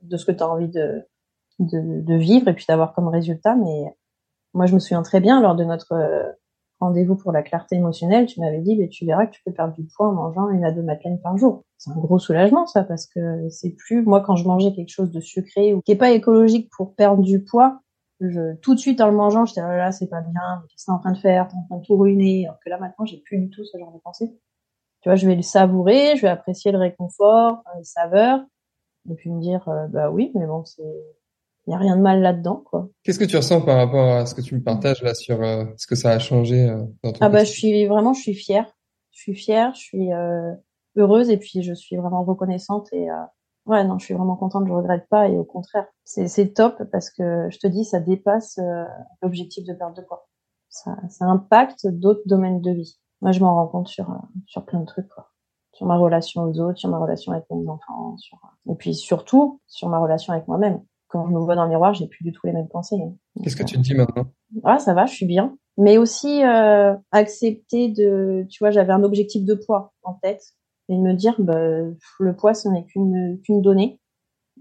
de 0.00 0.16
ce 0.16 0.24
que 0.24 0.32
tu 0.32 0.42
as 0.42 0.48
envie 0.48 0.68
de, 0.68 1.04
de, 1.58 2.02
de 2.02 2.14
vivre 2.14 2.48
et 2.48 2.54
puis 2.54 2.66
d'avoir 2.68 2.94
comme 2.94 3.08
résultat. 3.08 3.54
Mais 3.56 3.96
moi, 4.54 4.66
je 4.66 4.74
me 4.74 4.78
souviens 4.78 5.02
très 5.02 5.20
bien 5.20 5.40
lors 5.40 5.54
de 5.54 5.64
notre 5.64 5.92
euh, 5.92 6.32
rendez-vous 6.80 7.16
pour 7.16 7.32
la 7.32 7.42
clarté 7.42 7.76
émotionnelle, 7.76 8.26
tu 8.26 8.40
m'avais 8.40 8.60
dit, 8.60 8.76
mais 8.76 8.88
tu 8.88 9.06
verras 9.06 9.26
que 9.26 9.32
tu 9.32 9.42
peux 9.44 9.52
perdre 9.52 9.74
du 9.74 9.84
poids 9.84 10.08
en 10.08 10.12
mangeant 10.12 10.50
une 10.50 10.64
à 10.64 10.72
deux 10.72 10.82
madeleines 10.82 11.20
par 11.20 11.36
jour. 11.38 11.64
C'est 11.78 11.90
un 11.90 11.96
gros 11.96 12.18
soulagement, 12.18 12.66
ça, 12.66 12.84
parce 12.84 13.06
que 13.06 13.48
c'est 13.48 13.70
plus, 13.70 14.02
moi, 14.02 14.20
quand 14.20 14.36
je 14.36 14.46
mangeais 14.46 14.72
quelque 14.72 14.90
chose 14.90 15.10
de 15.10 15.20
sucré 15.20 15.74
ou 15.74 15.80
qui 15.80 15.92
est 15.92 15.96
pas 15.96 16.10
écologique 16.10 16.70
pour 16.76 16.94
perdre 16.94 17.22
du 17.22 17.42
poids, 17.42 17.80
je, 18.20 18.54
tout 18.56 18.74
de 18.74 18.80
suite, 18.80 19.00
en 19.00 19.08
le 19.08 19.16
mangeant, 19.16 19.44
j'étais, 19.44 19.60
là, 19.60 19.76
là 19.76 19.92
c'est 19.92 20.08
pas 20.08 20.22
bien, 20.22 20.64
qu'est-ce 20.68 20.84
que 20.84 20.90
t'es 20.90 20.92
en 20.92 20.98
train 20.98 21.12
de 21.12 21.18
faire? 21.18 21.48
T'es 21.48 21.56
en 21.56 21.66
train 21.66 21.76
de 21.78 21.84
tout 21.84 21.96
ruiner. 21.96 22.46
Alors 22.46 22.58
que 22.64 22.70
là, 22.70 22.78
maintenant, 22.78 23.04
j'ai 23.04 23.18
plus 23.18 23.38
du 23.38 23.50
tout 23.50 23.64
ce 23.64 23.78
genre 23.78 23.92
de 23.92 23.98
pensée. 23.98 24.38
Tu 25.02 25.08
vois, 25.08 25.16
je 25.16 25.26
vais 25.26 25.36
le 25.36 25.42
savourer, 25.42 26.16
je 26.16 26.22
vais 26.22 26.28
apprécier 26.28 26.72
le 26.72 26.78
réconfort, 26.78 27.62
les 27.76 27.84
saveurs, 27.84 28.40
et 29.10 29.14
puis 29.14 29.30
me 29.30 29.40
dire, 29.40 29.68
euh, 29.68 29.86
bah 29.88 30.10
oui, 30.10 30.32
mais 30.34 30.46
bon, 30.46 30.64
c'est, 30.64 30.82
il 31.66 31.70
n'y 31.70 31.74
a 31.74 31.78
rien 31.78 31.96
de 31.96 32.02
mal 32.02 32.20
là-dedans, 32.20 32.62
quoi. 32.64 32.88
Qu'est-ce 33.02 33.18
que 33.18 33.24
tu 33.24 33.36
ressens 33.36 33.60
par 33.60 33.76
rapport 33.76 34.08
à 34.14 34.26
ce 34.26 34.34
que 34.34 34.40
tu 34.40 34.54
me 34.54 34.62
partages 34.62 35.02
là 35.02 35.14
sur 35.14 35.42
euh, 35.42 35.64
ce 35.76 35.86
que 35.86 35.96
ça 35.96 36.10
a 36.10 36.18
changé 36.18 36.68
euh, 36.68 36.82
dans 37.02 37.12
ton 37.12 37.18
Ah 37.20 37.28
bah 37.28 37.44
je 37.44 37.50
suis 37.50 37.86
vraiment, 37.86 38.12
je 38.14 38.20
suis 38.20 38.34
fière. 38.34 38.66
Je 39.10 39.20
suis 39.20 39.34
fière, 39.34 39.74
je 39.74 39.80
suis 39.80 40.12
euh, 40.12 40.52
heureuse 40.96 41.30
et 41.30 41.38
puis 41.38 41.62
je 41.62 41.72
suis 41.72 41.96
vraiment 41.96 42.22
reconnaissante 42.22 42.92
et 42.92 43.10
euh, 43.10 43.14
ouais 43.64 43.82
non, 43.82 43.98
je 43.98 44.04
suis 44.04 44.14
vraiment 44.14 44.36
contente, 44.36 44.66
je 44.68 44.72
regrette 44.72 45.08
pas 45.08 45.28
et 45.28 45.36
au 45.36 45.44
contraire, 45.44 45.86
c'est 46.04 46.28
c'est 46.28 46.52
top 46.52 46.82
parce 46.92 47.10
que 47.10 47.48
je 47.50 47.58
te 47.58 47.66
dis 47.66 47.84
ça 47.84 47.98
dépasse 47.98 48.60
l'objectif 49.22 49.64
de 49.64 49.72
perte 49.72 49.96
de 49.96 50.02
poids. 50.02 50.28
ça, 50.68 50.96
ça 51.08 51.24
impacte 51.24 51.86
d'autres 51.86 52.22
domaines 52.26 52.60
de 52.60 52.70
vie. 52.70 52.98
Moi, 53.22 53.32
je 53.32 53.40
m'en 53.40 53.54
rends 53.54 53.66
compte 53.66 53.88
sur, 53.88 54.14
sur 54.46 54.64
plein 54.66 54.80
de 54.80 54.84
trucs, 54.84 55.08
quoi. 55.08 55.30
Sur 55.72 55.86
ma 55.86 55.96
relation 55.96 56.42
aux 56.42 56.60
autres, 56.60 56.78
sur 56.78 56.90
ma 56.90 56.98
relation 56.98 57.32
avec 57.32 57.44
mes 57.50 57.68
enfants, 57.68 58.16
sur, 58.18 58.38
et 58.70 58.74
puis 58.74 58.94
surtout, 58.94 59.60
sur 59.66 59.88
ma 59.88 59.98
relation 59.98 60.32
avec 60.32 60.46
moi-même. 60.48 60.82
Quand 61.08 61.26
je 61.26 61.32
me 61.32 61.38
vois 61.38 61.54
dans 61.54 61.64
le 61.64 61.70
miroir, 61.70 61.94
j'ai 61.94 62.06
plus 62.06 62.24
du 62.24 62.32
tout 62.32 62.46
les 62.46 62.52
mêmes 62.52 62.68
pensées. 62.68 62.96
Hein. 63.00 63.14
Qu'est-ce 63.42 63.56
que 63.56 63.62
tu 63.62 63.76
te 63.76 63.80
dis 63.80 63.94
maintenant? 63.94 64.26
Ah, 64.64 64.78
ça 64.78 64.94
va, 64.94 65.06
je 65.06 65.14
suis 65.14 65.26
bien. 65.26 65.56
Mais 65.78 65.98
aussi, 65.98 66.42
euh, 66.42 66.94
accepter 67.12 67.88
de, 67.88 68.46
tu 68.48 68.58
vois, 68.62 68.70
j'avais 68.70 68.92
un 68.92 69.02
objectif 69.02 69.44
de 69.44 69.54
poids 69.54 69.92
en 70.02 70.14
tête 70.14 70.42
et 70.88 70.96
de 70.96 71.00
me 71.00 71.12
dire, 71.12 71.34
bah, 71.38 71.58
le 72.18 72.36
poids, 72.36 72.54
ce 72.54 72.68
n'est 72.68 72.84
qu'une, 72.84 73.38
qu'une 73.44 73.60
donnée. 73.60 74.00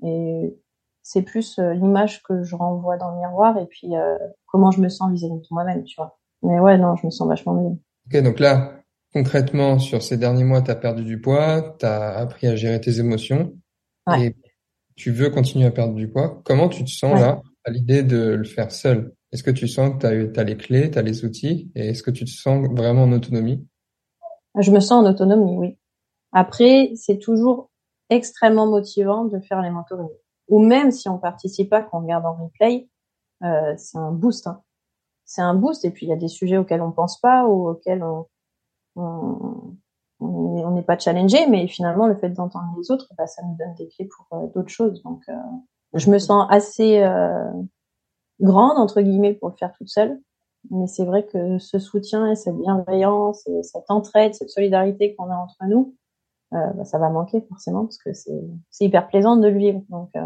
Et 0.04 0.58
c'est 1.02 1.22
plus 1.22 1.60
euh, 1.60 1.74
l'image 1.74 2.22
que 2.24 2.44
je 2.44 2.56
renvoie 2.56 2.98
dans 2.98 3.12
le 3.12 3.18
miroir 3.20 3.58
et 3.58 3.68
puis 3.68 3.96
euh, 3.96 4.18
comment 4.48 4.72
je 4.72 4.82
me 4.82 4.90
sens 4.90 5.12
vis-à-vis 5.12 5.40
de 5.40 5.48
moi-même, 5.52 5.84
tu 5.84 5.96
vois. 5.98 6.18
Mais 6.42 6.60
ouais, 6.60 6.78
non, 6.78 6.96
je 6.96 7.06
me 7.06 7.12
sens 7.12 7.28
vachement 7.28 7.54
mieux. 7.54 7.78
Ok, 8.08 8.24
donc 8.24 8.40
là, 8.40 8.82
concrètement, 9.14 9.80
sur 9.80 10.02
ces 10.02 10.18
derniers 10.18 10.44
mois, 10.44 10.62
tu 10.62 10.72
as 10.72 10.76
perdu 10.76 11.04
du 11.04 11.22
poids, 11.22 11.76
tu 11.80 11.86
as 11.86 12.18
appris 12.18 12.48
à 12.48 12.56
gérer 12.56 12.82
tes 12.82 13.00
émotions 13.00 13.54
et 14.18 14.36
tu 14.96 15.12
veux 15.12 15.30
continuer 15.30 15.66
à 15.66 15.72
perdre 15.72 15.94
du 15.94 16.08
poids. 16.08 16.42
Comment 16.46 16.70
tu 16.70 16.84
te 16.84 16.90
sens 16.90 17.20
là 17.20 17.42
à 17.66 17.72
l'idée 17.72 18.04
de 18.04 18.34
le 18.36 18.44
faire 18.44 18.72
seul? 18.72 19.14
Est-ce 19.32 19.44
que 19.44 19.52
tu 19.52 19.68
sens 19.68 19.92
que 20.02 20.26
tu 20.28 20.40
as, 20.40 20.44
les 20.44 20.58
clés, 20.58 20.92
tu 20.92 20.98
as 20.98 21.02
les 21.02 21.26
outils 21.26 21.72
et 21.76 21.90
est-ce 21.90 22.04
que 22.04 22.12
tu 22.12 22.26
te 22.26 22.30
sens 22.30 22.66
vraiment 22.72 23.04
en 23.04 23.12
autonomie? 23.12 23.68
Je 24.58 24.72
me 24.72 24.80
sens 24.80 25.06
en 25.06 25.10
autonomie, 25.10 25.58
oui. 25.58 25.78
Après, 26.32 26.92
c'est 26.96 27.20
toujours 27.20 27.70
extrêmement 28.10 28.68
motivant 28.68 29.26
de 29.26 29.40
faire 29.40 29.62
les 29.62 29.70
mentorings 29.70 30.10
ou 30.48 30.60
même 30.60 30.92
si 30.92 31.10
on 31.10 31.18
participe 31.18 31.70
pas, 31.70 31.82
qu'on 31.82 32.02
regarde 32.02 32.26
en 32.26 32.36
replay, 32.36 32.88
euh, 33.44 33.74
c'est 33.78 33.98
un 33.98 34.12
boost. 34.12 34.48
Hein. 34.48 34.62
C'est 35.26 35.42
un 35.42 35.56
boost. 35.56 35.86
Et 35.86 35.92
puis 35.92 36.06
il 36.06 36.10
y 36.10 36.14
a 36.14 36.18
des 36.18 36.28
sujets 36.28 36.58
auxquels 36.58 36.82
on 36.82 36.92
pense 36.92 37.20
pas 37.20 37.46
ou 37.46 37.70
auxquels 37.70 38.04
on 38.04 38.28
on 38.98 39.76
n'est 40.22 40.84
pas 40.84 40.98
challengé, 40.98 41.48
mais 41.48 41.68
finalement 41.68 42.08
le 42.08 42.16
fait 42.16 42.30
d'entendre 42.30 42.74
les 42.78 42.92
autres, 42.92 43.08
bah, 43.18 43.28
ça 43.28 43.42
nous 43.44 43.56
donne 43.58 43.74
des 43.76 43.88
clés 43.88 44.08
pour 44.08 44.38
euh, 44.38 44.48
d'autres 44.54 44.70
choses. 44.70 45.02
Donc 45.04 45.22
euh, 45.30 45.34
je 45.94 46.10
me 46.10 46.18
sens 46.20 46.48
assez 46.50 47.02
euh, 47.02 47.52
grande 48.40 48.78
entre 48.78 49.02
guillemets 49.02 49.34
pour 49.34 49.50
le 49.50 49.56
faire 49.56 49.74
toute 49.74 49.90
seule. 49.90 50.20
Mais 50.72 50.88
c'est 50.88 51.06
vrai 51.06 51.26
que 51.26 51.60
ce 51.60 51.78
soutien 51.80 52.32
et 52.32 52.36
cette 52.36 52.58
bienveillance 52.58 53.48
et 53.48 53.62
cette 53.62 53.90
entraide, 53.90 54.34
cette 54.34 54.50
solidarité 54.50 55.16
qu'on 55.16 55.30
a 55.30 55.36
entre 55.36 55.64
nous, 55.68 55.96
euh, 56.54 56.74
bah, 56.74 56.86
ça 56.86 56.98
va 56.98 57.10
manquer 57.10 57.42
forcément 57.42 57.86
parce 57.86 57.98
que 57.98 58.14
c'est 58.14 58.86
hyper 58.86 59.08
plaisant 59.08 59.38
de 59.38 59.48
le 59.48 59.58
vivre. 59.58 59.82
Donc 59.90 60.10
euh, 60.16 60.26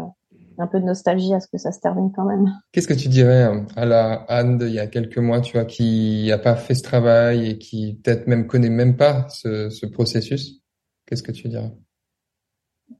un 0.60 0.66
peu 0.66 0.80
de 0.80 0.84
nostalgie 0.84 1.34
à 1.34 1.40
ce 1.40 1.48
que 1.48 1.58
ça 1.58 1.72
se 1.72 1.80
termine 1.80 2.12
quand 2.14 2.24
même. 2.24 2.46
Qu'est-ce 2.72 2.88
que 2.88 2.94
tu 2.94 3.08
dirais 3.08 3.64
à 3.76 3.84
la 3.84 4.14
Anne 4.28 4.58
d'il 4.58 4.72
y 4.72 4.78
a 4.78 4.86
quelques 4.86 5.18
mois, 5.18 5.40
tu 5.40 5.56
vois, 5.56 5.64
qui 5.64 6.26
n'a 6.28 6.38
pas 6.38 6.56
fait 6.56 6.74
ce 6.74 6.82
travail 6.82 7.48
et 7.48 7.58
qui 7.58 8.00
peut-être 8.02 8.26
même 8.26 8.46
connaît 8.46 8.70
même 8.70 8.96
pas 8.96 9.28
ce, 9.28 9.70
ce 9.70 9.86
processus? 9.86 10.60
Qu'est-ce 11.06 11.22
que 11.22 11.32
tu 11.32 11.48
dirais? 11.48 11.72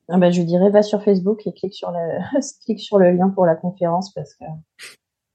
Ah 0.08 0.18
ben, 0.18 0.30
je 0.30 0.42
dirais 0.42 0.70
va 0.70 0.82
sur 0.82 1.02
Facebook 1.02 1.46
et 1.46 1.52
clique 1.52 1.74
sur 1.74 1.90
le 1.90 2.40
clique 2.64 2.80
sur 2.80 2.98
le 2.98 3.12
lien 3.12 3.28
pour 3.28 3.46
la 3.46 3.56
conférence 3.56 4.12
parce 4.14 4.34
que 4.34 4.44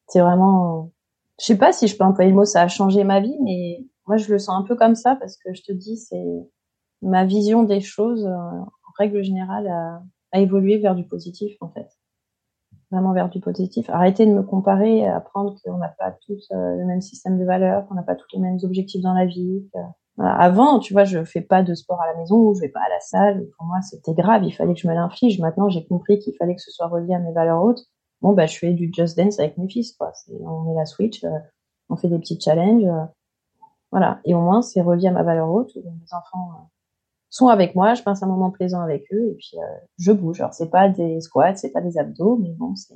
c'est 0.08 0.22
vraiment 0.22 0.91
je 1.39 1.46
sais 1.46 1.58
pas 1.58 1.74
si 1.74 1.88
je 1.88 1.98
peux 1.98 2.05
employer 2.05 2.29
le 2.29 2.36
mot 2.36 2.46
ça 2.46 2.62
a 2.62 2.67
changé 2.70 3.03
ma 3.03 3.20
vie 3.20 3.38
mais 3.44 3.86
moi 4.08 4.15
je 4.15 4.32
le 4.32 4.39
sens 4.39 4.55
un 4.58 4.65
peu 4.65 4.75
comme 4.75 4.96
ça 4.96 5.17
parce 5.17 5.36
que 5.38 5.53
je 5.53 5.62
te 5.62 5.74
dis 5.74 5.98
c'est 5.98 6.24
ma 7.05 7.25
vision 7.25 7.63
des 7.63 7.82
choses, 7.82 8.25
euh, 8.25 8.29
en 8.29 8.91
règle 8.98 9.24
générale, 9.24 9.67
a, 9.67 10.01
a, 10.32 10.39
évolué 10.39 10.77
vers 10.77 10.96
du 10.96 11.05
positif, 11.05 11.55
en 11.62 11.70
fait. 11.70 11.88
Vraiment 12.92 13.13
vers 13.13 13.30
du 13.30 13.39
positif. 13.39 13.89
Arrêter 13.89 14.25
de 14.25 14.32
me 14.32 14.44
comparer 14.44 15.08
apprendre 15.08 15.56
qu'on 15.63 15.77
n'a 15.77 15.89
pas 15.89 16.12
tous 16.25 16.48
euh, 16.51 16.75
le 16.77 16.86
même 16.86 17.01
système 17.01 17.39
de 17.39 17.46
valeurs, 17.46 17.88
qu'on 17.88 17.96
n'a 17.96 18.04
pas 18.04 18.15
tous 18.15 18.27
les 18.34 18.39
mêmes 18.39 18.60
objectifs 18.63 19.01
dans 19.01 19.13
la 19.13 19.25
vie. 19.25 19.68
Avant, 20.18 20.80
tu 20.80 20.94
vois, 20.94 21.04
je 21.04 21.25
fais 21.25 21.42
pas 21.42 21.62
de 21.62 21.74
sport 21.74 22.01
à 22.01 22.08
la 22.08 22.18
maison, 22.18 22.54
je 22.54 22.62
vais 22.62 22.70
pas 22.70 22.80
à 22.80 22.89
la 22.89 23.00
salle. 23.01 23.48
Pour 23.58 23.68
moi, 23.68 23.82
c'était 23.82 24.13
grave. 24.13 24.44
Il 24.46 24.51
fallait 24.51 24.74
que 24.74 24.80
je 24.80 24.88
me 24.88 24.94
l'inflige. 24.94 25.39
Maintenant, 25.39 25.68
j'ai 25.70 25.86
compris 25.86 26.20
qu'il 26.20 26.34
fallait 26.38 26.56
que 26.56 26.62
ce 26.62 26.72
soit 26.72 26.88
relié 26.88 27.13
à 27.13 27.20
mes 27.20 27.34
valeurs 27.34 27.62
hautes. 27.62 27.86
Bon, 28.22 28.34
bah, 28.34 28.46
je 28.46 28.58
fais 28.58 28.72
du 28.72 28.92
Just 28.94 29.18
Dance 29.18 29.39
avec 29.39 29.58
mes 29.58 29.68
fils, 29.68 29.94
quoi. 29.94 30.13
On 30.39 30.62
met 30.62 30.74
la 30.74 30.86
Switch, 30.86 31.24
euh, 31.25 31.30
on 31.89 31.98
fait 31.98 32.08
des 32.08 32.18
petits 32.20 32.39
challenges. 32.39 32.89
voilà. 33.92 34.20
Et 34.24 34.34
au 34.34 34.39
moins, 34.39 34.62
c'est 34.62 34.82
relié 34.82 35.08
à 35.08 35.12
ma 35.12 35.24
valeur 35.24 35.50
haute. 35.50 35.75
Mes 35.75 36.13
enfants 36.13 36.70
sont 37.36 37.50
avec 37.50 37.75
moi, 37.75 37.96
je 37.96 38.01
passe 38.01 38.24
un 38.24 38.27
moment 38.27 38.50
plaisant 38.50 38.80
avec 38.80 39.12
eux 39.12 39.32
et 39.32 39.36
puis 39.36 39.58
euh, 39.58 39.77
je 39.98 40.13
bouge. 40.13 40.39
Alors 40.39 40.54
c'est 40.54 40.70
pas 40.70 40.88
des 40.88 41.20
squats, 41.20 41.58
c'est 41.58 41.72
pas 41.72 41.82
des 41.82 41.98
abdos, 41.98 42.38
mais 42.42 42.54
bon, 42.54 42.75
c'est 42.75 42.96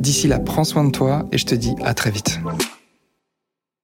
D'ici 0.00 0.28
là, 0.28 0.38
prends 0.38 0.64
soin 0.64 0.84
de 0.84 0.90
toi 0.90 1.26
et 1.32 1.38
je 1.38 1.46
te 1.46 1.54
dis 1.54 1.74
à 1.84 1.94
très 1.94 2.10
vite. 2.10 2.40